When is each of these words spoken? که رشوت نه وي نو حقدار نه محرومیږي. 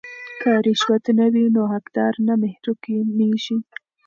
که 0.41 0.49
رشوت 0.67 1.03
نه 1.19 1.25
وي 1.33 1.43
نو 1.55 1.61
حقدار 1.73 2.13
نه 2.27 2.33
محرومیږي. 2.43 3.57